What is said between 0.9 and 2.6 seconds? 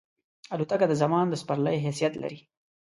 زمان د سپرلۍ حیثیت لري.